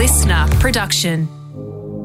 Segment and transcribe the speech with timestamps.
[0.00, 1.28] listener production.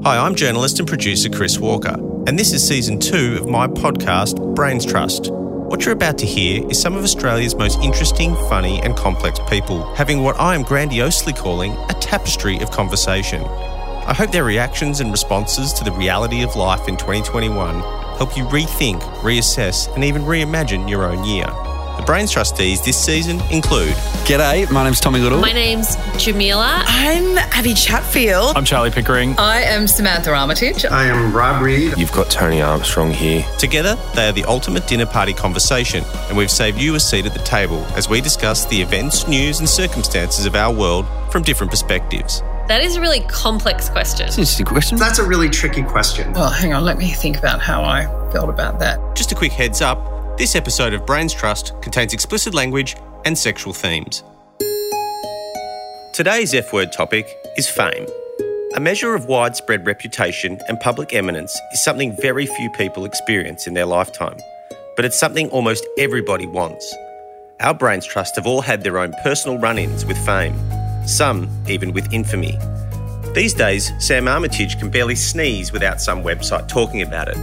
[0.04, 1.96] Hi, I'm journalist and producer Chris Walker,
[2.28, 5.32] and this is season two of my podcast, Brains Trust.
[5.32, 9.96] What you're about to hear is some of Australia's most interesting, funny, and complex people
[9.96, 13.42] having what I am grandiosely calling a tapestry of conversation.
[13.42, 17.80] I hope their reactions and responses to the reality of life in 2021
[18.18, 21.48] help you rethink, reassess, and even reimagine your own year.
[21.98, 23.94] The Brains Trustees this season include
[24.26, 25.40] G'day, my name's Tommy Little.
[25.40, 26.84] My name's Jamila.
[26.86, 28.58] I'm Abby Chatfield.
[28.58, 29.34] I'm Charlie Pickering.
[29.38, 30.84] I am Samantha Armitage.
[30.86, 31.98] I am Rob Reid.
[31.98, 33.46] You've got Tony Armstrong here.
[33.58, 37.34] Together, they are the ultimate dinner party conversation, and we've saved you a seat at
[37.34, 41.72] the table as we discuss the events, news, and circumstances of our world from different
[41.72, 42.42] perspectives.
[42.68, 44.28] That is a really complex question.
[44.28, 44.98] It's an interesting question.
[44.98, 46.34] That's a really tricky question.
[46.34, 49.16] Well, hang on, let me think about how I felt about that.
[49.16, 53.72] Just a quick heads up this episode of Brains Trust contains explicit language and sexual
[53.72, 54.22] themes.
[56.14, 57.26] Today's F word topic
[57.58, 58.06] is fame.
[58.76, 63.74] A measure of widespread reputation and public eminence is something very few people experience in
[63.74, 64.38] their lifetime,
[64.98, 66.94] but it's something almost everybody wants.
[67.62, 70.58] Our Brains Trust have all had their own personal run ins with fame,
[71.08, 72.58] some even with infamy.
[73.34, 77.38] These days, Sam Armitage can barely sneeze without some website talking about it.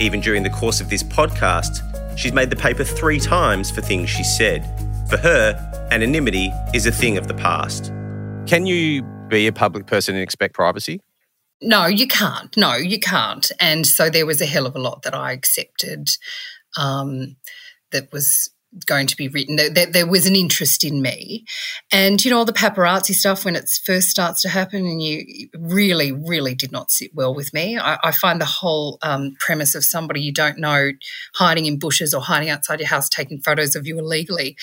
[0.00, 4.10] Even during the course of this podcast, She's made the paper three times for things
[4.10, 4.64] she said.
[5.08, 7.86] For her, anonymity is a thing of the past.
[8.46, 11.00] Can you be a public person and expect privacy?
[11.60, 12.56] No, you can't.
[12.56, 13.50] No, you can't.
[13.60, 16.10] And so there was a hell of a lot that I accepted
[16.76, 17.36] um,
[17.92, 18.50] that was
[18.86, 19.56] going to be written.
[19.56, 21.44] There, there, was an interest in me.
[21.92, 25.48] And, you know, all the paparazzi stuff when it first starts to happen and you
[25.58, 27.78] really, really did not sit well with me.
[27.78, 30.92] I, I find the whole um, premise of somebody you don't know
[31.34, 34.56] hiding in bushes or hiding outside your house taking photos of you illegally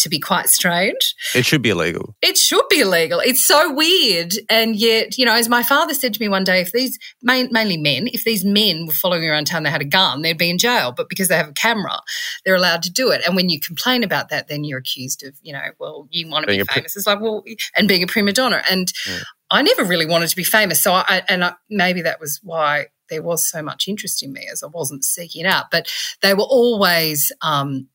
[0.00, 1.14] to be quite strange.
[1.34, 2.14] It should be illegal.
[2.22, 3.20] It should be illegal.
[3.20, 4.34] It's so weird.
[4.48, 7.48] And yet, you know, as my father said to me one day, if these, main,
[7.50, 10.50] mainly men, if these men were following around town, they had a gun, they'd be
[10.50, 10.92] in jail.
[10.92, 12.00] But because they have a camera,
[12.44, 13.22] they're allowed to do it.
[13.26, 16.44] And when you complain about that, then you're accused of, you know, well, you want
[16.44, 16.92] to being be famous.
[16.92, 17.44] Pri- it's like, well,
[17.76, 18.62] and being a prima donna.
[18.70, 19.20] And yeah.
[19.50, 20.82] I never really wanted to be famous.
[20.82, 24.48] So I, and I, maybe that was why there was so much interest in me
[24.50, 25.70] as I wasn't seeking out.
[25.70, 27.88] But they were always, um,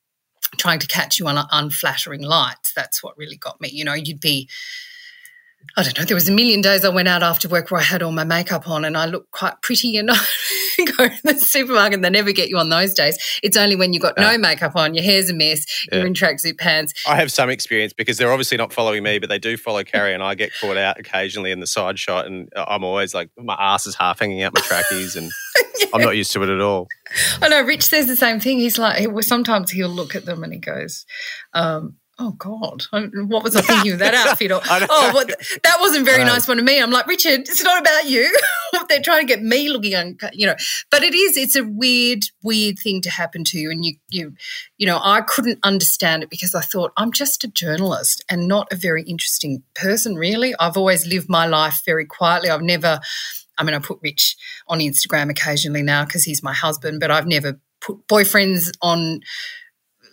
[0.55, 2.73] trying to catch you on an unflattering lights.
[2.73, 3.69] That's what really got me.
[3.69, 4.49] You know, you'd be,
[5.77, 7.83] I don't know, there was a million days I went out after work where I
[7.83, 10.15] had all my makeup on and I looked quite pretty and I
[10.97, 13.17] go to the supermarket and they never get you on those days.
[13.43, 15.99] It's only when you've got no makeup on, your hair's a mess, yeah.
[15.99, 16.93] you're in tracksuit pants.
[17.07, 20.13] I have some experience because they're obviously not following me, but they do follow Carrie
[20.13, 23.29] and I get caught out occasionally in the side shot and uh, I'm always like,
[23.37, 25.31] my ass is half hanging out my trackies and
[25.79, 25.87] yeah.
[25.93, 26.87] I'm not used to it at all.
[27.41, 28.59] I know Rich says the same thing.
[28.59, 31.05] He's like, sometimes he'll look at them and he goes,
[31.53, 34.51] um, oh God, what was I thinking of that outfit?
[34.51, 35.27] Or, oh, what,
[35.63, 36.81] that wasn't very nice one to me.
[36.81, 38.37] I'm like, Richard, it's not about you.
[38.89, 40.55] They're trying to get me looking, you know.
[40.91, 41.37] But it is.
[41.37, 44.33] It's a weird, weird thing to happen to you, and you, you,
[44.77, 48.71] you know, I couldn't understand it because I thought I'm just a journalist and not
[48.71, 50.15] a very interesting person.
[50.15, 52.49] Really, I've always lived my life very quietly.
[52.49, 52.99] I've never.
[53.57, 54.35] I mean, I put Rich
[54.67, 59.21] on Instagram occasionally now because he's my husband, but I've never put boyfriends on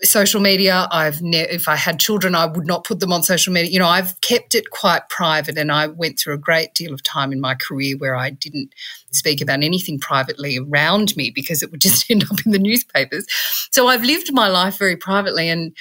[0.03, 0.89] social media.
[0.91, 3.71] I've ne- if I had children, I would not put them on social media.
[3.71, 7.03] You know, I've kept it quite private, and I went through a great deal of
[7.03, 8.75] time in my career where I didn't
[9.13, 13.27] speak about anything privately around me because it would just end up in the newspapers.
[13.71, 15.77] So I've lived my life very privately, and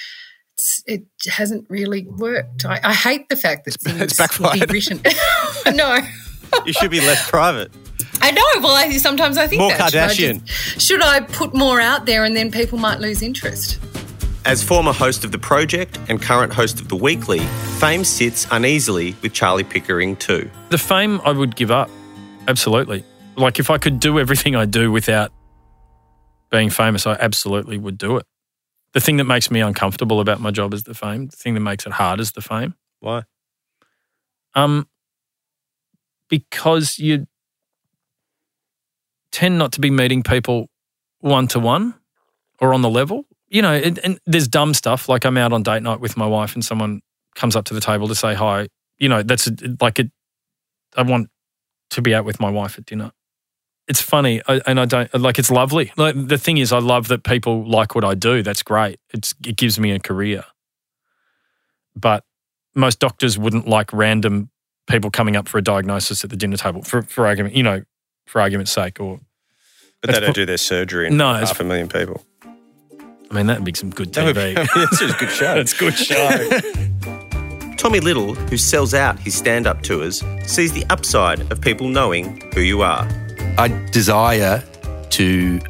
[0.86, 2.64] it hasn't really worked.
[2.64, 4.68] I, I, hate the fact that things it's backfired.
[4.68, 5.00] be written.
[5.74, 6.00] no,
[6.66, 7.70] you should be less private.
[8.20, 8.42] I know.
[8.60, 9.92] Well, I, sometimes I think more that.
[9.92, 10.14] Kardashian.
[10.16, 13.80] Should I, just, should I put more out there, and then people might lose interest?
[14.44, 17.40] As former host of The Project and current host of The Weekly,
[17.78, 20.50] fame sits uneasily with Charlie Pickering too.
[20.70, 21.90] The fame I would give up,
[22.48, 23.04] absolutely.
[23.36, 25.32] Like if I could do everything I do without
[26.50, 28.26] being famous, I absolutely would do it.
[28.94, 31.28] The thing that makes me uncomfortable about my job is the fame.
[31.28, 32.74] The thing that makes it hard is the fame.
[33.00, 33.22] Why?
[34.54, 34.86] Um,
[36.32, 37.26] because you
[39.30, 40.70] tend not to be meeting people
[41.20, 41.94] one to one
[42.58, 45.62] or on the level you know, and, and there's dumb stuff like I'm out on
[45.62, 47.02] date night with my wife and someone
[47.34, 48.68] comes up to the table to say hi.
[48.98, 50.10] You know, that's a, like it.
[50.96, 51.28] I want
[51.90, 53.12] to be out with my wife at dinner.
[53.88, 55.38] It's funny, I, and I don't like.
[55.38, 55.92] It's lovely.
[55.98, 58.42] Like the thing is, I love that people like what I do.
[58.42, 58.98] That's great.
[59.12, 60.44] It's it gives me a career.
[61.94, 62.24] But
[62.74, 64.50] most doctors wouldn't like random
[64.86, 67.82] people coming up for a diagnosis at the dinner table for for argument, you know,
[68.26, 69.20] for argument's sake, or.
[70.00, 72.24] But they don't do their surgery in no, half a million people.
[73.32, 74.56] I mean, that'd be some good TV.
[74.74, 75.54] It's a good show.
[75.54, 77.76] it's good show.
[77.76, 82.40] Tommy Little, who sells out his stand up tours, sees the upside of people knowing
[82.52, 83.08] who you are.
[83.58, 84.62] I desire
[85.10, 85.60] to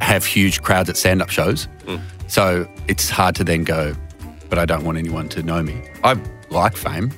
[0.00, 1.68] have huge crowds at stand up shows.
[1.84, 2.00] Mm.
[2.28, 3.94] So it's hard to then go,
[4.48, 5.80] but I don't want anyone to know me.
[6.02, 6.16] I
[6.50, 7.12] like fame.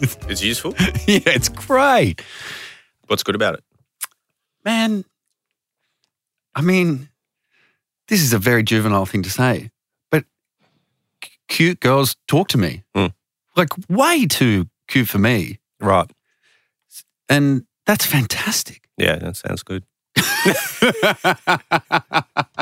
[0.28, 0.74] It's useful.
[1.06, 2.22] yeah, it's great.
[3.06, 3.64] What's good about it?
[4.64, 5.04] Man,
[6.54, 7.08] I mean,
[8.08, 9.70] this is a very juvenile thing to say,
[10.10, 10.24] but
[11.24, 12.82] c- cute girls talk to me.
[12.94, 13.12] Mm.
[13.56, 15.58] Like, way too cute for me.
[15.80, 16.10] Right.
[17.28, 18.88] And that's fantastic.
[18.98, 19.84] Yeah, that sounds good.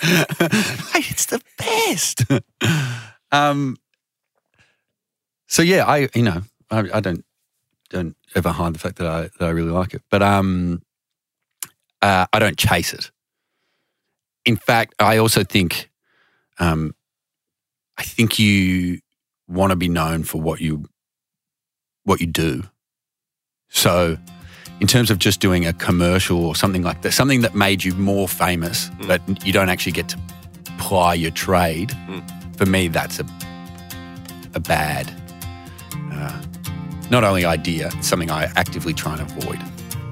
[0.00, 2.24] Hey, it's the best.
[3.32, 3.76] um,
[5.48, 7.24] so yeah, I you know I, I don't
[7.90, 10.82] don't ever hide the fact that I that I really like it, but um,
[12.02, 13.10] uh, I don't chase it.
[14.44, 15.90] In fact, I also think,
[16.58, 16.94] um,
[17.98, 19.00] I think you
[19.48, 20.84] want to be known for what you
[22.04, 22.62] what you do.
[23.68, 24.16] So,
[24.80, 27.94] in terms of just doing a commercial or something like that, something that made you
[27.94, 30.18] more famous, but you don't actually get to
[30.78, 31.92] ply your trade.
[32.56, 33.26] For me, that's a
[34.54, 35.12] a bad,
[36.18, 36.42] uh,
[37.10, 39.60] not only idea, it's something I actively try and avoid.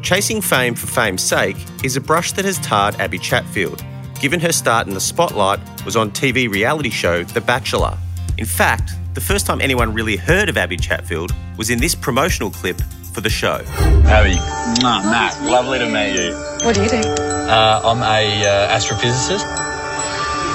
[0.02, 3.84] Chasing fame for fame's sake is a brush that has tarred Abby Chatfield,
[4.20, 7.96] given her start in the spotlight was on TV reality show The Bachelor.
[8.38, 12.50] In fact, the first time anyone really heard of Abby Chatfield was in this promotional
[12.50, 12.80] clip
[13.12, 13.62] for the show.
[14.06, 14.36] Abby,
[14.82, 16.34] nah, Matt, lovely to meet you.
[16.64, 16.98] What do you do?
[16.98, 19.44] Uh, I'm a uh, astrophysicist.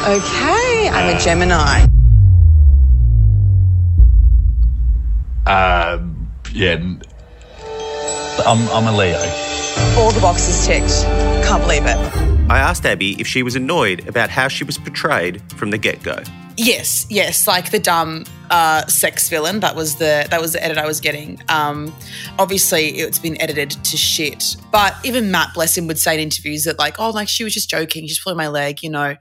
[0.08, 1.91] Okay, I'm a Gemini.
[5.52, 6.02] Uh,
[6.54, 6.76] yeah,
[8.48, 9.20] I'm, I'm a Leo.
[9.98, 11.04] All the boxes ticked.
[11.46, 11.98] Can't believe it.
[12.50, 16.02] I asked Abby if she was annoyed about how she was portrayed from the get
[16.04, 16.24] go.
[16.56, 19.60] Yes, yes, like the dumb uh, sex villain.
[19.60, 21.42] That was the that was the edit I was getting.
[21.50, 21.94] Um,
[22.40, 24.56] obviously, it's been edited to shit.
[24.72, 27.54] But even Matt, bless him, would say in interviews that like, oh, like she was
[27.54, 29.18] just joking, she's pulling my leg, you know.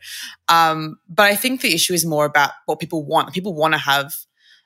[0.48, 3.32] Um, but I think the issue is more about what people want.
[3.32, 4.14] People want to have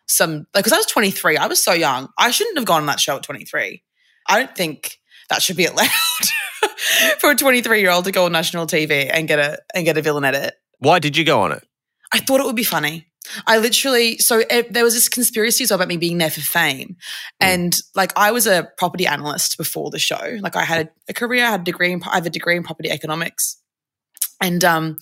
[0.06, 2.08] some like because I was 23, I was so young.
[2.18, 3.82] I shouldn't have gone on that show at 23.
[4.28, 4.98] I don't think
[5.30, 5.88] that should be allowed
[7.18, 9.98] for a 23 year old to go on national TV and get a and get
[9.98, 10.54] a villain edit.
[10.78, 11.66] Why did you go on it?
[12.12, 13.06] I thought it would be funny.
[13.46, 16.96] I literally, so it, there was this conspiracy about me being there for fame.
[17.40, 20.38] And like, I was a property analyst before the show.
[20.40, 22.56] Like, I had a, a career, I had a degree in, I have a degree
[22.56, 23.60] in property economics.
[24.40, 24.98] And, um,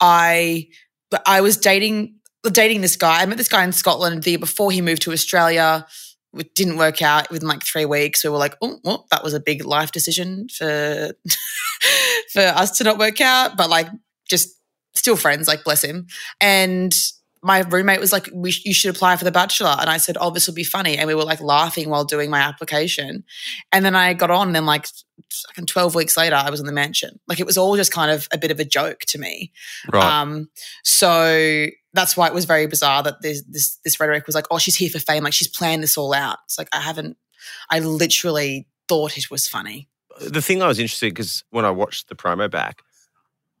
[0.00, 0.68] I,
[1.10, 2.16] but I was dating,
[2.50, 3.22] dating this guy.
[3.22, 5.86] I met this guy in Scotland the year before he moved to Australia.
[6.34, 8.22] It didn't work out within like three weeks.
[8.22, 11.12] We were like, oh, well, that was a big life decision for,
[12.32, 13.56] for us to not work out.
[13.56, 13.88] But like,
[14.28, 14.56] just
[14.94, 16.06] still friends, like bless him.
[16.40, 16.94] And
[17.42, 20.30] my roommate was like, we, "You should apply for the Bachelor," and I said, "Oh,
[20.30, 23.22] this will be funny." And we were like laughing while doing my application.
[23.70, 24.88] And then I got on, and then like
[25.66, 27.20] twelve weeks later, I was in the mansion.
[27.28, 29.52] Like it was all just kind of a bit of a joke to me.
[29.92, 30.02] Right.
[30.02, 30.48] Um,
[30.82, 34.58] so that's why it was very bizarre that this this this rhetoric was like, "Oh,
[34.58, 35.24] she's here for fame.
[35.24, 37.16] Like she's planned this all out." It's like I haven't.
[37.70, 39.88] I literally thought it was funny.
[40.20, 42.82] the thing I was interested because when I watched the promo back,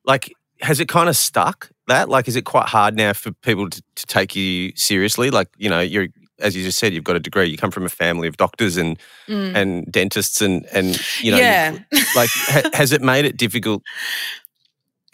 [0.04, 2.08] like, has it kind of stuck that?
[2.08, 5.30] Like, is it quite hard now for people to, to take you seriously?
[5.30, 7.46] Like, you know, you're as you just said, you've got a degree.
[7.46, 11.40] You come from a family of doctors and and dentists and and you know, Mm.
[11.40, 11.78] Yeah.
[12.14, 13.82] like, ha, has it made it difficult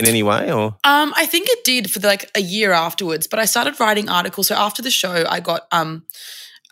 [0.03, 0.53] in any way?
[0.53, 4.09] Or Um, I think it did for like a year afterwards, but I started writing
[4.09, 4.49] articles.
[4.49, 6.05] So after the show, I got um,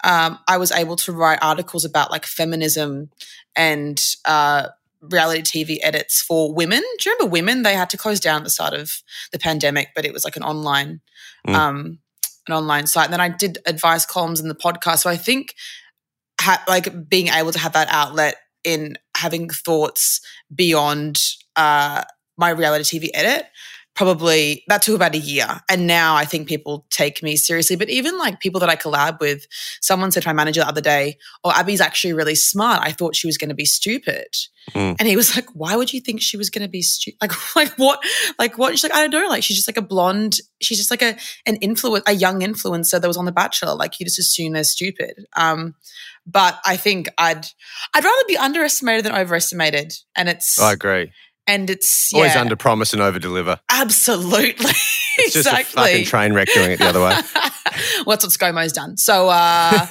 [0.05, 3.11] um, I was able to write articles about like feminism
[3.57, 4.69] and uh,
[5.01, 6.81] reality TV edits for women.
[6.99, 7.63] Do you remember women?
[7.63, 10.37] They had to close down at the start of the pandemic, but it was like
[10.37, 11.01] an online,
[11.47, 11.55] Mm.
[11.55, 11.99] um,
[12.49, 13.05] an online site.
[13.05, 14.99] And then I did advice columns in the podcast.
[15.01, 15.55] So I think
[16.41, 20.21] ha- like being able to have that outlet in having thoughts
[20.55, 21.19] beyond
[21.57, 22.03] uh,
[22.41, 23.45] my reality TV edit
[23.95, 25.61] probably that took about a year.
[25.69, 27.77] And now i think people take me seriously.
[27.77, 29.47] But even like people that i collab with
[29.81, 32.81] someone said to my manager the other day oh abby's actually really smart.
[32.83, 34.29] I thought she was going to be stupid.
[34.73, 34.97] Mm.
[34.99, 37.57] and he was like why would you think she was going to be stupid like
[37.57, 38.01] like what
[38.39, 38.73] like what?
[38.73, 39.29] She's like i don't know.
[39.29, 41.17] Like she's just like a blonde she's just like a
[41.47, 43.75] an influence a young influencer that was on the bachelor.
[43.75, 45.27] Like you just assume they're stupid.
[45.37, 45.75] Um
[46.27, 47.47] but i think i'd
[47.95, 49.93] i'd rather be underestimated than overestimated.
[50.15, 51.13] And it's I agree.
[51.55, 53.59] And it's Always yeah, under promise and over deliver.
[53.71, 54.73] Absolutely.
[55.19, 55.83] It's just a exactly.
[55.83, 57.11] fucking train wreck doing it the other way.
[58.07, 58.97] well, that's what ScoMo's done.
[58.97, 59.87] So, uh,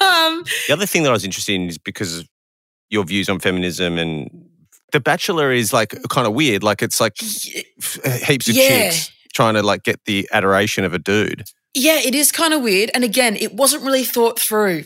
[0.00, 2.28] um, The other thing that I was interested in is because of
[2.88, 4.30] your views on feminism and
[4.92, 6.62] The Bachelor is like kind of weird.
[6.62, 8.90] Like it's like heaps of Yeah.
[8.90, 11.44] chicks trying to like get the adoration of a dude.
[11.74, 12.90] Yeah, it is kind of weird.
[12.94, 14.84] And again, it wasn't really thought through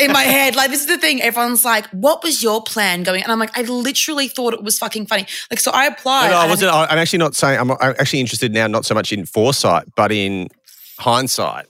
[0.00, 0.56] in my head.
[0.56, 1.22] Like, this is the thing.
[1.22, 3.22] Everyone's like, what was your plan going?
[3.22, 5.26] And I'm like, I literally thought it was fucking funny.
[5.50, 6.28] Like, so I applied.
[6.28, 7.60] No, no, I wasn't, I, I'm actually not saying.
[7.60, 10.48] I'm, I'm actually interested now, not so much in foresight, but in
[10.98, 11.66] hindsight.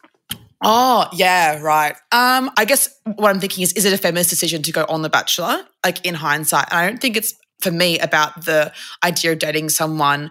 [0.67, 1.95] Oh, yeah, right.
[2.11, 5.03] Um, I guess what I'm thinking is, is it a feminist decision to go on
[5.03, 5.65] The Bachelor?
[5.85, 9.69] Like in hindsight, and I don't think it's for me about the idea of dating
[9.69, 10.31] someone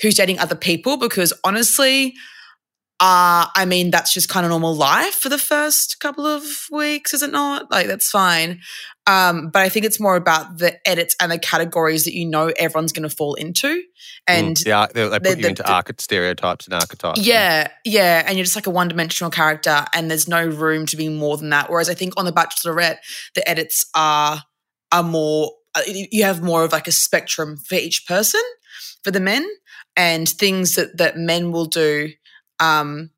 [0.00, 2.14] who's dating other people because honestly,
[3.00, 7.14] uh, I mean that's just kind of normal life for the first couple of weeks,
[7.14, 7.70] is it not?
[7.70, 8.60] Like that's fine.
[9.06, 12.52] Um, but I think it's more about the edits and the categories that you know
[12.58, 13.82] everyone's going to fall into,
[14.26, 17.18] and Mm, yeah, they, they put the- you the- into the- archety- stereotypes and archetypes.
[17.20, 21.08] yeah, yeah, and you're just like a one-dimensional character, and there's no room to be
[21.08, 21.70] more than that.
[21.70, 22.98] Whereas I think on the Bachelorette,
[23.34, 24.42] the edits are
[24.92, 25.52] are more.
[25.74, 28.40] uh, You have more of like a spectrum for each person,
[29.04, 29.46] for the men,
[29.96, 32.10] and things that that men will do
[32.60, 33.10] um,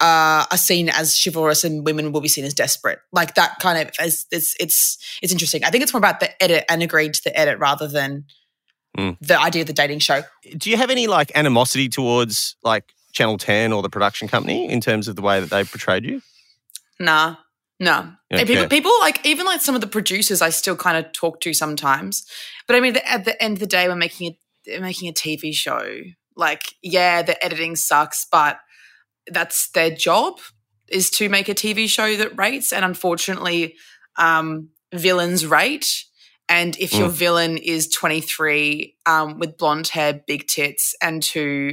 [0.00, 2.98] uh, are seen as chivalrous, and women will be seen as desperate.
[3.12, 3.94] Like that kind of.
[4.00, 5.64] As, it's it's it's interesting.
[5.64, 8.24] I think it's more about the edit and agreeing to the edit rather than
[8.96, 9.16] Mm.
[9.20, 10.22] the idea of the dating show.
[10.56, 14.80] Do you have any like animosity towards like Channel 10 or the production company in
[14.80, 16.22] terms of the way that they portrayed you?
[17.00, 17.34] Nah,
[17.80, 18.12] no.
[18.30, 21.40] You people, people like even like some of the producers I still kind of talk
[21.40, 22.24] to sometimes.
[22.68, 24.36] But I mean, the, at the end of the day, we're making
[24.68, 25.84] a making a TV show.
[26.36, 28.58] Like, yeah, the editing sucks, but
[29.28, 30.38] that's their job
[30.88, 32.72] is to make a TV show that rates.
[32.72, 33.76] And unfortunately,
[34.16, 36.04] um, villains rate.
[36.48, 41.72] And if your villain is 23 um, with blonde hair, big tits, and who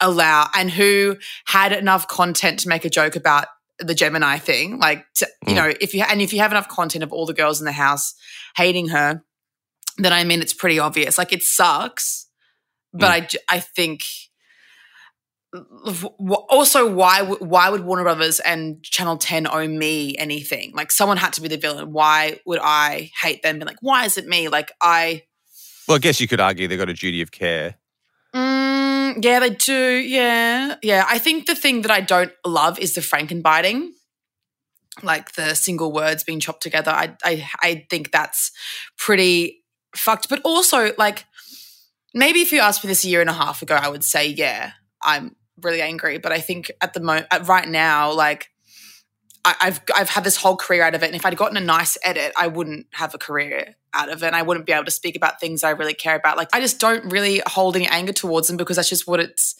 [0.00, 3.46] allow and who had enough content to make a joke about
[3.78, 5.56] the Gemini thing, like to, you Mm.
[5.56, 7.72] know, if you and if you have enough content of all the girls in the
[7.72, 8.14] house
[8.56, 9.22] hating her,
[9.96, 11.16] then I mean it's pretty obvious.
[11.16, 12.23] Like it sucks,
[12.94, 14.04] but I, I think
[16.48, 20.72] also why would why would Warner Brothers and Channel 10 owe me anything?
[20.74, 21.92] Like someone had to be the villain.
[21.92, 23.58] Why would I hate them?
[23.58, 24.48] Be like, why is it me?
[24.48, 25.22] Like I
[25.86, 27.76] Well, I guess you could argue they've got a duty of care.
[28.34, 29.72] Mm, yeah, they do.
[29.72, 31.04] Yeah, yeah.
[31.08, 33.90] I think the thing that I don't love is the frankenbiting,
[35.04, 36.90] like the single words being chopped together.
[36.90, 38.50] I, I, I think that's
[38.98, 39.62] pretty
[39.94, 40.28] fucked.
[40.28, 41.26] But also, like,
[42.14, 44.28] maybe if you asked me this a year and a half ago, I would say,
[44.28, 46.18] yeah, I'm really angry.
[46.18, 48.48] But I think at the moment, right now, like.
[49.46, 51.60] I- I've I've had this whole career out of it, and if I'd gotten a
[51.60, 54.86] nice edit, I wouldn't have a career out of it, and I wouldn't be able
[54.86, 56.38] to speak about things I really care about.
[56.38, 59.54] Like I just don't really hold any anger towards them because that's just what it's.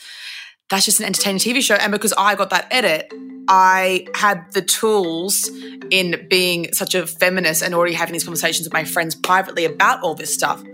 [0.74, 3.12] That's just an entertaining TV show, and because I got that edit,
[3.46, 5.48] I had the tools
[5.88, 10.02] in being such a feminist and already having these conversations with my friends privately about
[10.02, 10.64] all this stuff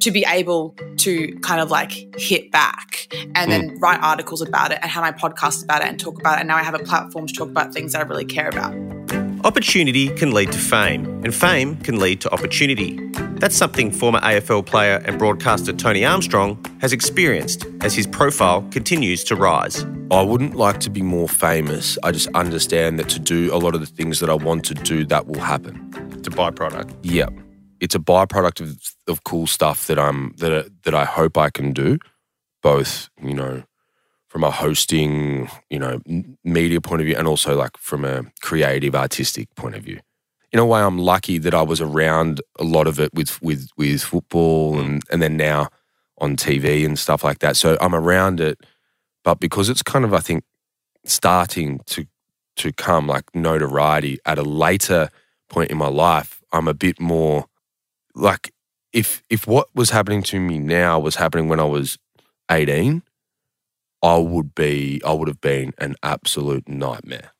[0.00, 3.82] to be able to kind of like hit back and then mm.
[3.82, 6.40] write articles about it and have my podcast about it and talk about it.
[6.40, 8.74] And now I have a platform to talk about things that I really care about.
[9.44, 12.98] Opportunity can lead to fame, and fame can lead to opportunity.
[13.42, 19.24] That's something former AFL player and broadcaster Tony Armstrong has experienced as his profile continues
[19.24, 19.84] to rise.
[20.12, 21.98] I wouldn't like to be more famous.
[22.04, 24.74] I just understand that to do a lot of the things that I want to
[24.74, 25.90] do, that will happen.
[26.16, 26.94] It's a byproduct.
[27.02, 27.30] Yeah,
[27.80, 31.72] it's a byproduct of, of cool stuff that I'm that that I hope I can
[31.72, 31.98] do,
[32.62, 33.64] both you know,
[34.28, 35.98] from a hosting, you know,
[36.44, 39.98] media point of view, and also like from a creative, artistic point of view.
[40.52, 43.68] In a way, I'm lucky that I was around a lot of it with with
[43.76, 44.84] with football mm.
[44.84, 45.68] and and then now
[46.18, 47.56] on TV and stuff like that.
[47.56, 48.60] So I'm around it,
[49.24, 50.44] but because it's kind of I think
[51.04, 52.06] starting to
[52.56, 55.08] to come like notoriety at a later
[55.48, 57.46] point in my life, I'm a bit more
[58.14, 58.52] like
[58.92, 61.98] if if what was happening to me now was happening when I was
[62.50, 63.02] 18,
[64.02, 67.32] I would be I would have been an absolute nightmare.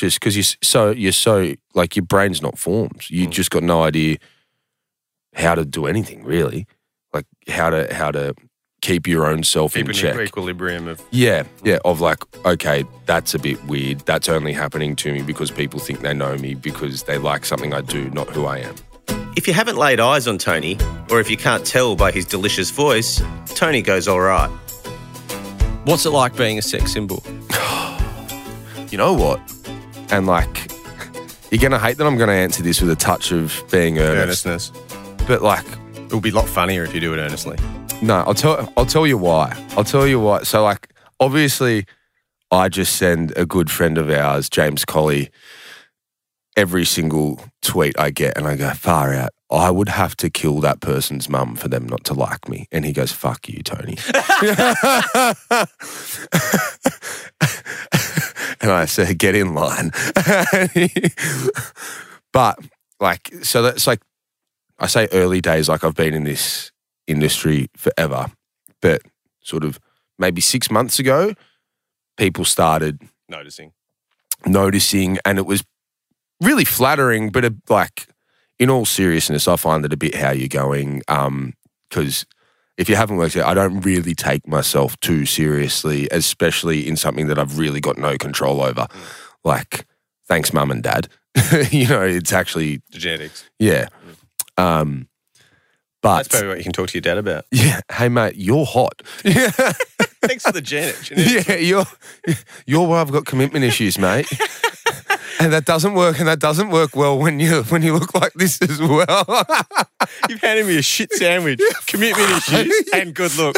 [0.00, 3.04] Just because you're so you're so like your brain's not formed.
[3.10, 3.30] You Mm.
[3.32, 4.16] just got no idea
[5.34, 6.66] how to do anything really,
[7.12, 8.34] like how to how to
[8.80, 10.16] keep your own self Keep in check.
[10.18, 14.00] equilibrium of Yeah, yeah, of like, okay, that's a bit weird.
[14.06, 17.74] That's only happening to me because people think they know me because they like something
[17.74, 18.74] I do, not who I am.
[19.36, 20.78] If you haven't laid eyes on Tony,
[21.10, 23.20] or if you can't tell by his delicious voice,
[23.54, 24.48] Tony goes all right.
[25.84, 27.22] What's it like being a sex symbol?
[28.90, 29.38] You know what?
[30.12, 30.70] And like,
[31.50, 33.98] you're going to hate that I'm going to answer this with a touch of being
[33.98, 34.46] earnest.
[34.46, 35.26] Earnestness.
[35.28, 35.64] But like,
[35.94, 37.56] It would be a lot funnier if you do it earnestly.
[38.02, 39.54] no, I'll tell, I'll tell you why.
[39.76, 40.42] I'll tell you why.
[40.42, 40.88] So like,
[41.20, 41.86] obviously,
[42.50, 45.30] I just send a good friend of ours, James Colley,
[46.56, 49.30] every single tweet I get, and I go far out.
[49.52, 52.66] I would have to kill that person's mum for them not to like me.
[52.72, 53.96] And he goes, fuck you, Tony.
[58.60, 59.90] and I said, get in line.
[62.32, 62.58] but
[63.00, 64.00] like, so that's like,
[64.78, 66.70] I say early days, like I've been in this
[67.06, 68.26] industry forever,
[68.80, 69.02] but
[69.42, 69.78] sort of
[70.18, 71.34] maybe six months ago,
[72.16, 73.72] people started Noticing.
[74.46, 75.64] noticing, and it was
[76.40, 77.30] really flattering.
[77.30, 78.08] But it, like,
[78.58, 81.02] in all seriousness, I find it a bit how you're going.
[81.08, 81.54] Um,
[81.88, 82.24] because
[82.78, 87.26] if you haven't worked out, I don't really take myself too seriously, especially in something
[87.28, 88.86] that I've really got no control over.
[89.44, 89.86] Like,
[90.28, 91.08] thanks, mum and dad.
[91.70, 93.48] you know, it's actually The genetics.
[93.58, 93.86] yeah.
[94.56, 95.08] Um,
[96.02, 97.44] but That's probably what you can talk to your dad about.
[97.52, 99.02] yeah, hey mate, you're hot.
[99.24, 99.50] Yeah.
[100.22, 100.98] Thanks for the genet.
[101.02, 101.48] genetics.
[101.48, 101.84] yeah, you're
[102.66, 104.26] you're where I've got commitment issues, mate.
[105.40, 108.34] And that doesn't work, and that doesn't work well when you when you look like
[108.34, 109.24] this as well.
[110.28, 113.56] You've handed me a shit sandwich, commitment issues, and good look.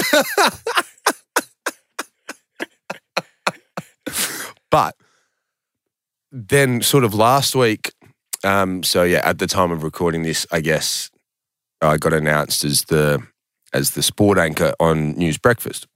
[4.71, 4.95] but
[6.31, 7.93] then, sort of last week,
[8.45, 11.11] um, so yeah, at the time of recording this, I guess
[11.81, 13.21] I got announced as the
[13.73, 15.89] as the sport anchor on News Breakfast.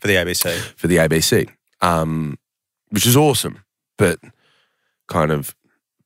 [0.00, 0.56] For the ABC.
[0.76, 1.48] for the ABC,
[1.80, 2.38] um,
[2.90, 3.64] which is awesome.
[3.96, 4.18] But
[5.08, 5.54] kind of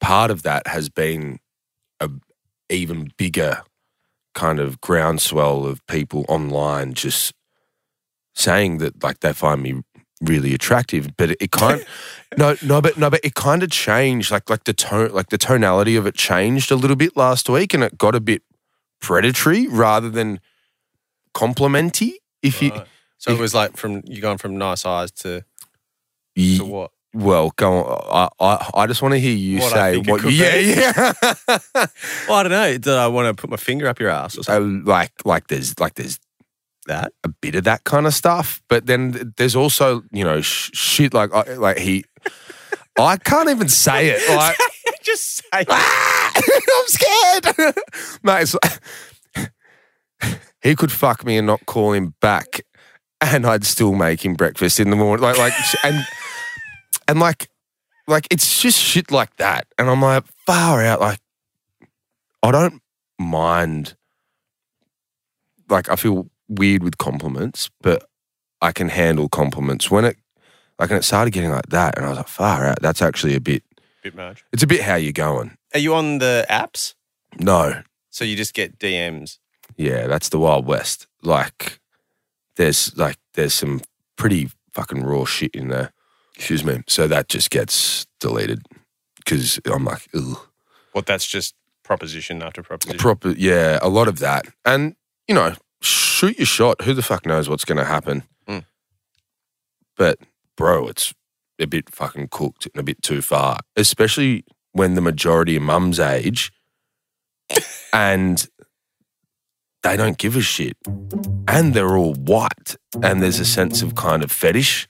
[0.00, 1.38] part of that has been
[2.00, 2.10] a
[2.68, 3.62] even bigger
[4.34, 7.34] kind of groundswell of people online just
[8.34, 9.82] saying that like they find me
[10.20, 11.16] really attractive.
[11.16, 11.84] But it, it kind
[12.36, 15.38] no no but no but it kind of changed like like the tone like the
[15.38, 18.42] tonality of it changed a little bit last week and it got a bit
[19.00, 20.40] predatory rather than
[21.34, 22.14] complimenty.
[22.42, 22.86] If you Right.
[23.18, 25.44] So it was like from you going from nice eyes to,
[26.36, 26.90] to what?
[27.12, 28.28] Well, go on.
[28.40, 30.20] I, I, I just want to hear you What I say think it what.
[30.20, 31.12] could Yeah, yeah.
[32.28, 32.72] Well, I don't know.
[32.78, 34.84] Did I want to put my finger up your ass or so something?
[34.84, 36.20] like, like there's like there's
[36.86, 37.12] that?
[37.24, 41.12] a bit of that kind of stuff, but then there's also you know sh- shit
[41.12, 42.04] like I- like he.
[42.98, 44.28] I can't even say it.
[44.36, 44.56] Like
[45.02, 45.64] Just say.
[45.68, 47.74] "Ah, I'm scared,
[48.22, 48.42] mate.
[48.42, 49.50] It's like,
[50.62, 52.60] he could fuck me and not call him back,
[53.20, 55.22] and I'd still make him breakfast in the morning.
[55.22, 56.04] Like like and
[57.10, 57.48] and like
[58.06, 61.00] like it's just shit like that, and I'm like far out.
[61.00, 61.20] Like
[62.42, 62.80] I don't
[63.18, 63.96] mind.
[65.68, 68.04] Like I feel weird with compliments, but
[68.60, 70.16] I can handle compliments when it
[70.78, 72.80] like and it started getting like that, and I was like far out.
[72.80, 73.62] That's actually a bit.
[74.02, 74.44] Bit much.
[74.52, 75.56] It's a bit how you're going.
[75.74, 76.94] Are you on the apps?
[77.38, 79.38] No, So you just get DMs.
[79.76, 81.06] Yeah, that's the Wild West.
[81.22, 81.78] Like,
[82.56, 83.82] there's like there's some
[84.16, 85.92] pretty fucking raw shit in there.
[86.40, 86.82] Excuse me.
[86.88, 88.62] So that just gets deleted
[89.18, 90.38] because I'm like, ugh.
[90.92, 91.04] What?
[91.04, 92.98] That's just proposition after proposition.
[92.98, 94.46] Proper, yeah, a lot of that.
[94.64, 94.96] And
[95.28, 96.80] you know, shoot your shot.
[96.80, 98.22] Who the fuck knows what's going to happen?
[98.48, 98.64] Mm.
[99.98, 100.18] But
[100.56, 101.12] bro, it's
[101.58, 106.00] a bit fucking cooked and a bit too far, especially when the majority of mum's
[106.00, 106.52] age
[107.92, 108.48] and
[109.82, 110.76] they don't give a shit.
[111.48, 112.76] And they're all white.
[113.02, 114.88] And there's a sense of kind of fetish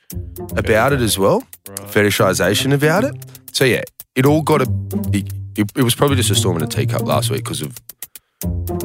[0.56, 3.14] about it as well, fetishization about it.
[3.52, 3.82] So, yeah,
[4.14, 4.70] it all got a.
[5.12, 7.78] It, it, it was probably just a storm in a teacup last week because of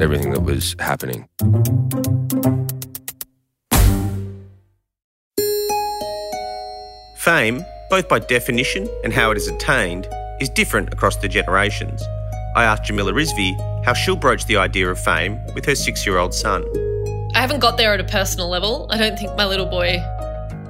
[0.00, 1.28] everything that was happening.
[7.18, 10.06] Fame, both by definition and how it is attained,
[10.40, 12.02] is different across the generations.
[12.56, 16.16] I asked Jamila Rizvi how she'll broach the idea of fame with her six year
[16.18, 16.64] old son.
[17.34, 18.86] I haven't got there at a personal level.
[18.90, 19.98] I don't think my little boy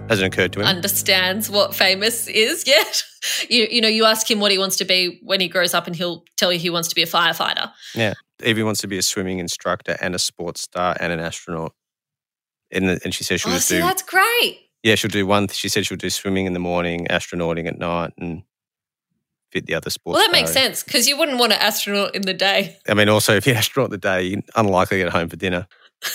[0.09, 0.67] Hasn't occurred to him.
[0.67, 3.03] understands what famous is yet.
[3.49, 5.87] you, you know, you ask him what he wants to be when he grows up,
[5.87, 7.71] and he'll tell you he wants to be a firefighter.
[7.95, 8.15] yeah.
[8.45, 11.73] Evie wants to be a swimming instructor and a sports star and an astronaut.
[12.71, 13.83] And, the- and she says she'll Oh, just see, do.
[13.83, 14.59] that's great.
[14.83, 15.49] Yeah, she'll do one.
[15.49, 18.43] She said she'll do swimming in the morning, astronauting at night, and
[19.57, 20.17] fit the other sports.
[20.17, 22.77] Well, that makes sense because you wouldn't want an astronaut in the day.
[22.89, 25.67] I mean, also, if you're astronaut the day, you're unlikely to get home for dinner.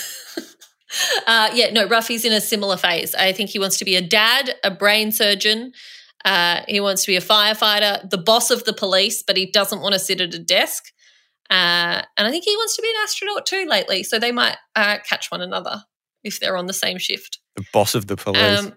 [1.25, 3.15] Uh, yeah, no, Ruffy's in a similar phase.
[3.15, 5.71] I think he wants to be a dad, a brain surgeon.
[6.25, 9.79] Uh, he wants to be a firefighter, the boss of the police, but he doesn't
[9.79, 10.91] want to sit at a desk.
[11.49, 14.03] Uh, and I think he wants to be an astronaut too lately.
[14.03, 15.83] So they might uh, catch one another
[16.25, 17.39] if they're on the same shift.
[17.55, 18.59] The boss of the police.
[18.59, 18.73] Um,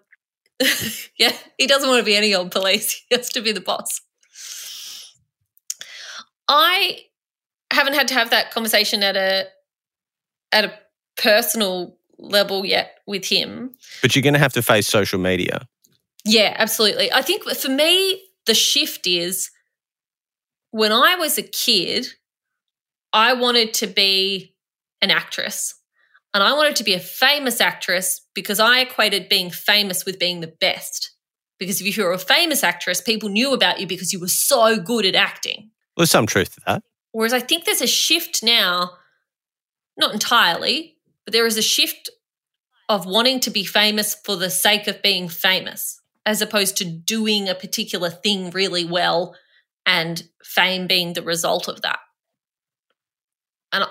[1.18, 3.02] yeah, he doesn't want to be any old police.
[3.08, 4.00] He has to be the boss.
[6.48, 7.00] I
[7.72, 9.46] haven't had to have that conversation at a
[10.52, 10.72] at a
[11.16, 13.74] personal level yet with him.
[14.02, 15.66] but you're going to have to face social media.
[16.24, 17.12] Yeah, absolutely.
[17.12, 19.50] I think for me, the shift is
[20.70, 22.06] when I was a kid,
[23.12, 24.54] I wanted to be
[25.02, 25.74] an actress.
[26.32, 30.40] And I wanted to be a famous actress because I equated being famous with being
[30.40, 31.12] the best.
[31.60, 34.78] Because if you were a famous actress, people knew about you because you were so
[34.80, 35.70] good at acting.
[35.96, 36.82] There's some truth to that.
[37.12, 38.90] Whereas I think there's a shift now,
[39.96, 42.10] not entirely, but there is a shift
[42.88, 47.48] of wanting to be famous for the sake of being famous, as opposed to doing
[47.48, 49.34] a particular thing really well
[49.86, 51.98] and fame being the result of that.
[53.72, 53.84] And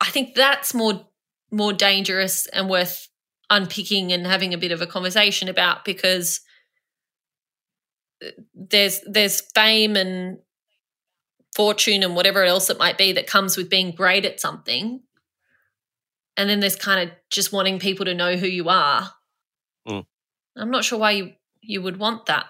[0.00, 1.06] I think that's more
[1.50, 3.08] more dangerous and worth
[3.50, 6.40] unpicking and having a bit of a conversation about because
[8.24, 10.38] uh, there's there's fame and
[11.54, 15.00] fortune and whatever else it might be that comes with being great at something
[16.36, 19.10] and then there's kind of just wanting people to know who you are
[19.86, 20.06] Mm.
[20.56, 22.46] i'm not sure why you you would want that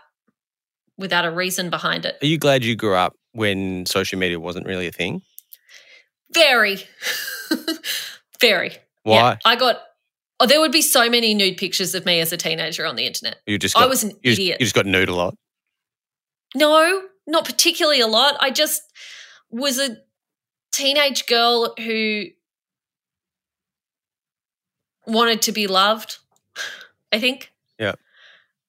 [0.98, 4.66] without a reason behind it Are you glad you grew up when social media wasn't
[4.66, 5.22] really a thing?
[6.32, 6.78] very
[8.40, 9.14] very Why?
[9.16, 9.80] Yeah, I got.
[10.40, 13.06] Oh, there would be so many nude pictures of me as a teenager on the
[13.06, 13.36] internet.
[13.46, 14.60] You just I was an you just, idiot.
[14.60, 15.34] you just got nude a lot.
[16.54, 18.36] No, not particularly a lot.
[18.40, 18.82] I just
[19.50, 19.98] was a
[20.72, 22.24] teenage girl who
[25.06, 26.18] wanted to be loved,
[27.12, 27.52] I think.
[27.78, 27.94] Yeah.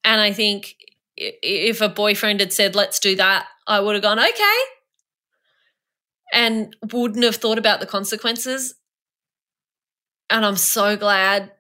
[0.04, 0.76] And I think
[1.16, 4.58] if a boyfriend had said, let's do that, I would have gone, okay.
[6.34, 8.76] And wouldn't have thought about the consequences.
[10.30, 11.52] And I'm so glad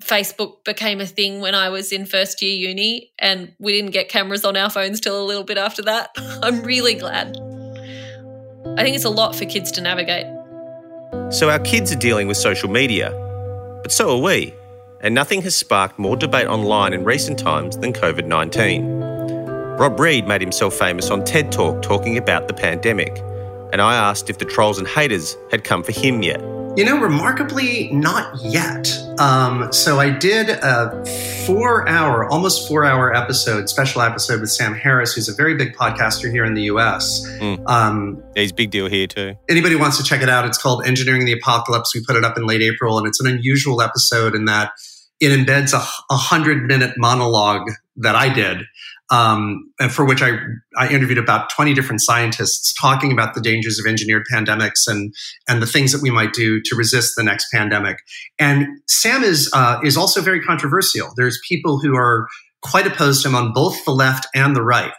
[0.00, 4.08] Facebook became a thing when I was in first year uni and we didn't get
[4.08, 6.10] cameras on our phones till a little bit after that.
[6.42, 7.36] I'm really glad.
[8.78, 10.26] I think it's a lot for kids to navigate.
[11.30, 13.10] So our kids are dealing with social media,
[13.82, 14.54] but so are we.
[15.02, 19.00] And nothing has sparked more debate online in recent times than COVID 19.
[19.78, 23.16] Rob Reid made himself famous on TED Talk talking about the pandemic.
[23.72, 26.59] And I asked if the trolls and haters had come for him yet.
[26.76, 28.96] You know, remarkably, not yet.
[29.18, 31.04] Um, so I did a
[31.44, 35.74] four hour, almost four hour episode, special episode with Sam Harris, who's a very big
[35.74, 37.26] podcaster here in the US.
[37.38, 37.68] Mm.
[37.68, 39.34] Um, Yeah, he's a big deal here too.
[39.48, 41.92] anybody wants to check it out, it's called Engineering the Apocalypse.
[41.94, 44.70] We put it up in late April, and it's an unusual episode in that
[45.18, 47.68] it embeds a, a hundred minute monologue
[48.02, 48.64] that I did,
[49.10, 50.38] um, and for which I,
[50.76, 55.12] I interviewed about 20 different scientists talking about the dangers of engineered pandemics and,
[55.48, 57.98] and the things that we might do to resist the next pandemic.
[58.38, 61.08] And Sam is, uh, is also very controversial.
[61.16, 62.28] There's people who are
[62.62, 64.92] quite opposed to him on both the left and the right.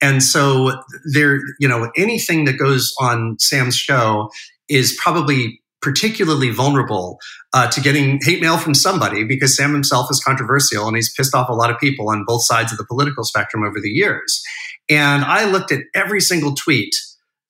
[0.00, 0.80] And so
[1.12, 4.30] there, you know, anything that goes on Sam's show
[4.68, 7.18] is probably particularly vulnerable
[7.52, 11.34] uh, to getting hate mail from somebody because Sam himself is controversial and he's pissed
[11.34, 14.42] off a lot of people on both sides of the political spectrum over the years.
[14.88, 16.94] And I looked at every single tweet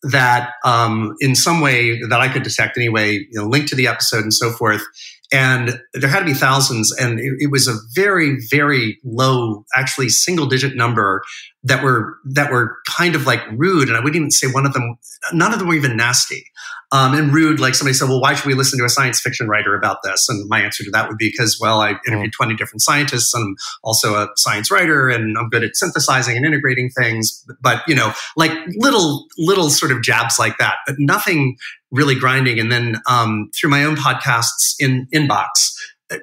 [0.03, 3.89] that, um, in some way that I could detect anyway, you know, linked to the
[3.89, 4.83] episode and so forth.
[5.31, 10.09] And there had to be thousands, and it, it was a very, very low, actually
[10.09, 11.23] single digit number
[11.65, 13.89] that were that were kind of like rude.
[13.89, 14.97] And I wouldn't even say one of them.
[15.35, 16.45] None of them were even nasty.
[16.91, 19.47] Um, and rude, like somebody said, well, why should we listen to a science fiction
[19.47, 20.27] writer about this?
[20.29, 23.45] And my answer to that would be because, well, I interviewed 20 different scientists and
[23.45, 27.45] I'm also a science writer and I'm good at synthesizing and integrating things.
[27.61, 31.57] But, you know, like little, little sort of jabs like that, but nothing
[31.91, 32.59] really grinding.
[32.59, 35.75] And then um, through my own podcasts in inbox,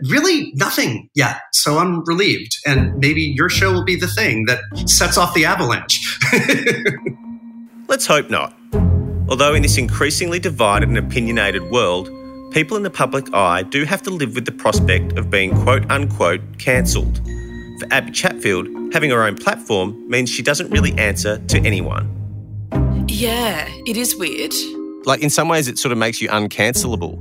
[0.10, 1.42] really nothing yet.
[1.54, 2.58] So I'm relieved.
[2.66, 6.00] And maybe your show will be the thing that sets off the avalanche.
[7.88, 8.58] Let's hope not.
[9.28, 12.10] Although, in this increasingly divided and opinionated world,
[12.52, 15.90] people in the public eye do have to live with the prospect of being quote
[15.90, 17.20] unquote cancelled.
[17.80, 22.08] For Abby Chatfield, having her own platform means she doesn't really answer to anyone.
[23.08, 24.54] Yeah, it is weird.
[25.06, 27.20] Like, in some ways, it sort of makes you uncancelable.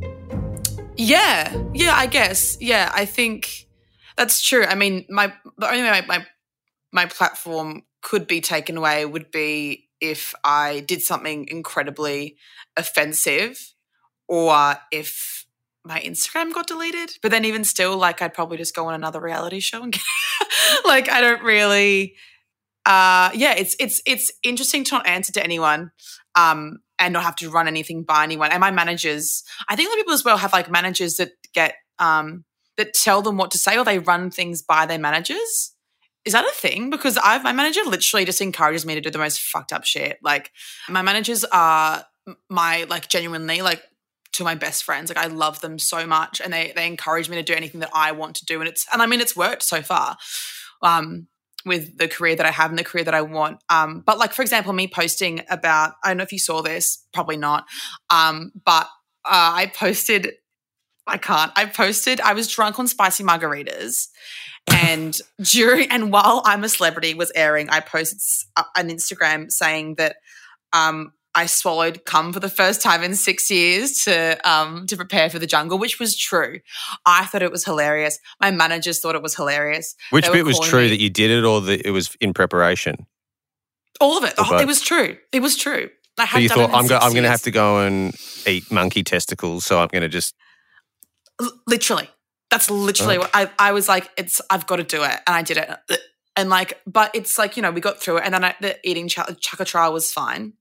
[0.96, 2.58] Yeah, yeah, I guess.
[2.60, 3.66] Yeah, I think
[4.16, 4.64] that's true.
[4.64, 6.26] I mean, my the only way my, my
[6.92, 12.36] my platform could be taken away would be if I did something incredibly
[12.76, 13.74] offensive,
[14.28, 15.46] or if
[15.84, 17.18] my Instagram got deleted.
[17.22, 20.02] But then, even still, like I'd probably just go on another reality show and get
[20.84, 22.14] like I don't really.
[22.86, 25.90] Uh, yeah, it's it's it's interesting to not answer to anyone.
[26.34, 28.52] Um, and not have to run anything by anyone.
[28.52, 32.44] And my managers, I think of people as well have like managers that get um
[32.76, 35.73] that tell them what to say or they run things by their managers.
[36.24, 36.90] Is that a thing?
[36.90, 40.18] Because I've my manager literally just encourages me to do the most fucked up shit.
[40.22, 40.50] Like
[40.88, 42.04] my managers are
[42.48, 43.82] my like genuinely like
[44.32, 45.10] to my best friends.
[45.10, 47.90] Like I love them so much and they they encourage me to do anything that
[47.92, 48.60] I want to do.
[48.60, 50.16] And it's and I mean it's worked so far.
[50.82, 51.28] Um
[51.66, 53.62] with the career that I have and the career that I want.
[53.70, 57.06] Um, but like for example, me posting about I don't know if you saw this,
[57.12, 57.64] probably not.
[58.10, 58.86] Um, but
[59.24, 60.32] uh, I posted.
[61.06, 61.52] I can't.
[61.56, 62.20] I posted.
[62.20, 64.08] I was drunk on spicy margaritas,
[64.68, 68.20] and during and while I'm a celebrity was airing, I posted
[68.76, 70.16] an Instagram saying that
[70.72, 75.28] um, I swallowed cum for the first time in six years to um, to prepare
[75.28, 76.60] for the jungle, which was true.
[77.04, 78.18] I thought it was hilarious.
[78.40, 79.94] My managers thought it was hilarious.
[80.10, 83.06] Which bit was true me- that you did it or that it was in preparation?
[84.00, 84.34] All of it.
[84.36, 84.62] The Or whole- both?
[84.62, 85.16] it was true.
[85.32, 85.90] It was true.
[86.18, 88.14] I had So you thought I'm, go- I'm going to have to go and
[88.46, 90.34] eat monkey testicles, so I'm going to just
[91.66, 92.08] literally.
[92.50, 93.20] That's literally Oh.
[93.20, 95.10] what I, I was like, it's I've got to do it.
[95.26, 96.00] And I did it.
[96.36, 98.22] And like, but it's like, you know, we got through it.
[98.24, 100.52] And then I, the eating ch- chaka trial was fine.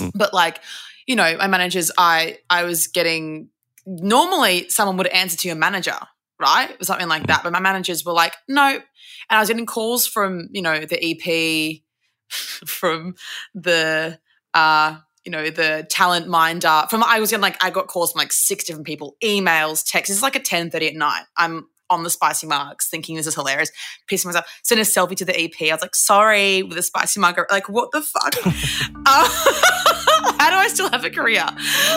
[0.00, 0.12] Mm.
[0.14, 0.60] But like,
[1.06, 3.48] you know, my managers, I I was getting
[3.86, 5.96] normally someone would answer to your manager,
[6.40, 6.70] right?
[6.80, 7.42] Or something like that.
[7.44, 8.66] But my managers were like, no.
[8.68, 8.82] And
[9.30, 11.80] I was getting calls from, you know, the EP,
[12.66, 13.14] from
[13.54, 14.18] the
[14.54, 16.84] uh you know the talent minder.
[16.88, 20.14] From i was getting like i got calls from like six different people emails texts.
[20.14, 21.24] It's like at 10 30 at night.
[21.36, 23.70] I'm on the spicy marks thinking this is hilarious
[24.10, 27.20] pissing myself sent a selfie to the ep i was like sorry with a spicy
[27.20, 28.34] mug like what the fuck?
[29.08, 29.28] Uh,
[30.40, 31.46] how do i still have a career?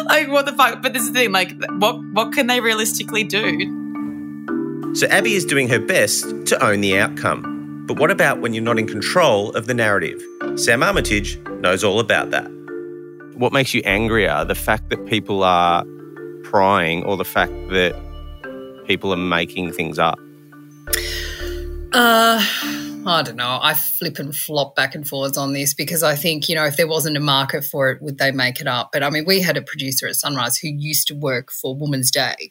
[0.05, 0.81] Like what the fuck?
[0.81, 3.75] But this is the thing like what what can they realistically do?
[4.93, 7.85] So Abby is doing her best to own the outcome.
[7.87, 10.21] But what about when you're not in control of the narrative?
[10.55, 12.58] Sam Armitage knows all about that.
[13.39, 14.43] What makes you angrier?
[14.43, 15.85] The fact that people are
[16.43, 17.95] prying or the fact that
[18.85, 20.19] people are making things up?
[21.93, 22.43] Uh,
[23.05, 23.57] I don't know.
[23.61, 26.75] I flip and flop back and forwards on this because I think, you know, if
[26.75, 28.89] there wasn't a market for it, would they make it up?
[28.91, 32.11] But I mean, we had a producer at Sunrise who used to work for Woman's
[32.11, 32.49] Day,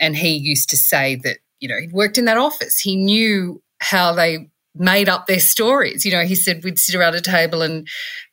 [0.00, 2.80] and he used to say that, you know, he'd worked in that office.
[2.80, 6.04] He knew how they made up their stories.
[6.04, 7.86] You know, he said we'd sit around a table and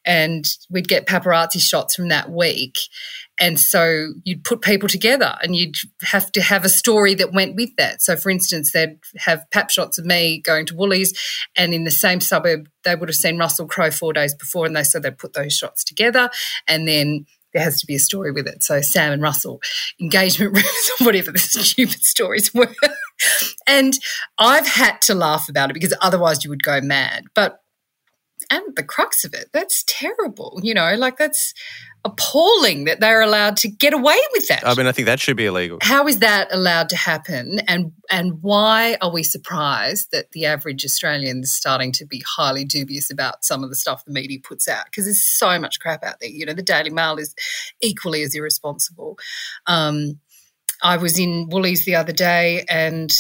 [0.06, 2.76] and we'd get paparazzi shots from that week.
[3.40, 7.56] And so you'd put people together and you'd have to have a story that went
[7.56, 8.02] with that.
[8.02, 11.14] So, for instance, they'd have pap shots of me going to Woolies,
[11.58, 14.66] and in the same suburb, they would have seen Russell Crowe four days before.
[14.66, 16.30] And they so they'd put those shots together.
[16.68, 18.64] And then there has to be a story with it.
[18.64, 19.60] So, Sam and Russell,
[20.00, 22.74] engagement rooms, or whatever the stupid stories were.
[23.68, 23.94] And
[24.38, 27.26] I've had to laugh about it because otherwise you would go mad.
[27.34, 27.60] But
[28.50, 30.60] and the crux of it, that's terrible.
[30.62, 31.54] You know, like that's
[32.06, 34.66] appalling that they're allowed to get away with that.
[34.66, 35.80] I mean, I think that should be illegal.
[35.82, 37.60] How is that allowed to happen?
[37.68, 42.64] And and why are we surprised that the average Australian is starting to be highly
[42.64, 44.86] dubious about some of the stuff the media puts out?
[44.86, 46.30] Because there's so much crap out there.
[46.30, 47.34] You know, the Daily Mail is
[47.82, 49.18] equally as irresponsible.
[49.66, 50.20] Um,
[50.86, 53.12] I was in Woolies the other day and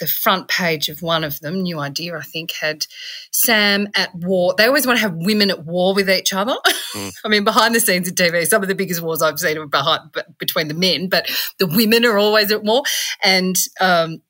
[0.00, 2.86] the front page of one of them, New Idea, I think, had
[3.30, 4.52] Sam at war.
[4.58, 6.56] They always want to have women at war with each other.
[7.24, 9.66] I mean, behind the scenes in TV, some of the biggest wars I've seen are
[9.68, 12.82] behind, between the men, but the women are always at war.
[13.22, 14.20] And um,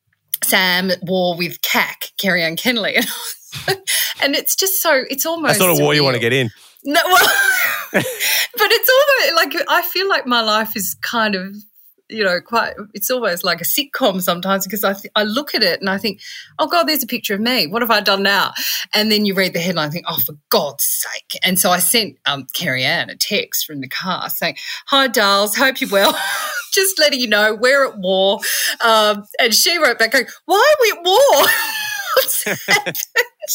[0.43, 2.97] Sam at war with CAC, Kerri-Anne Kennerley.
[4.23, 5.59] and it's just so, it's almost.
[5.59, 6.51] That's not a war you want to get in.
[6.85, 7.33] No, well,
[7.93, 11.55] but it's almost like I feel like my life is kind of,
[12.09, 12.75] you know, quite.
[12.93, 15.97] It's almost like a sitcom sometimes because I th- I look at it and I
[15.97, 16.21] think,
[16.59, 17.67] oh God, there's a picture of me.
[17.67, 18.53] What have I done now?
[18.93, 21.39] And then you read the headline, and think, oh, for God's sake!
[21.43, 25.81] And so I sent um, Kerri-Anne a text from the car saying, "Hi, Darls, hope
[25.81, 26.19] you're well."
[26.73, 28.41] Just letting you know we're at war.
[28.85, 31.47] Um, and she wrote back, going, "Why are we at war?"
[32.17, 32.99] What's happened?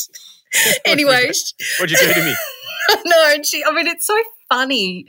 [0.85, 1.31] anyway,
[1.79, 2.35] What'd you do to me?
[3.05, 4.17] no, and she, I mean, it's so
[4.49, 5.05] funny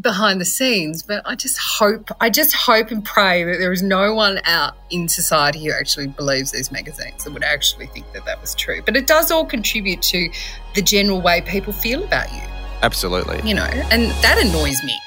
[0.00, 3.82] behind the scenes, but I just hope, I just hope and pray that there is
[3.82, 8.24] no one out in society who actually believes these magazines that would actually think that
[8.24, 8.80] that was true.
[8.82, 10.30] But it does all contribute to
[10.74, 12.40] the general way people feel about you,
[12.82, 13.46] Absolutely.
[13.48, 14.98] you know, and that annoys me.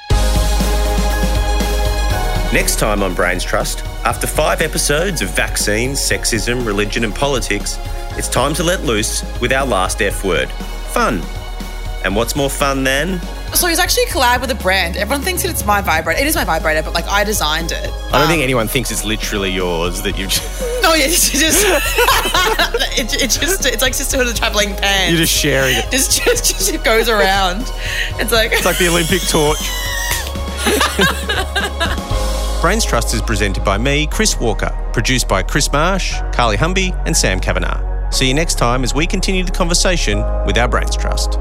[2.53, 7.77] Next time on Brains Trust, after five episodes of vaccines, sexism, religion, and politics,
[8.11, 10.49] it's time to let loose with our last F word
[10.93, 11.21] fun.
[12.05, 13.19] And what's more fun than?
[13.53, 14.97] So he's actually a collab with a brand.
[14.97, 16.19] Everyone thinks that it's my vibrator.
[16.19, 17.89] It is my vibrator, but like I designed it.
[17.89, 21.29] I don't um, think anyone thinks it's literally yours that you've just, No, yeah, it's
[21.29, 21.65] just
[22.97, 25.11] it, it just it's like sisterhood of the traveling pants.
[25.11, 25.89] you're just sharing it.
[25.91, 27.61] just, just just it goes around.
[28.19, 29.59] It's like It's like the Olympic torch.
[32.61, 37.15] Brains Trust is presented by me, Chris Walker, produced by Chris Marsh, Carly Humby, and
[37.15, 38.09] Sam Kavanagh.
[38.09, 41.37] See you next time as we continue the conversation with our Brains Trust.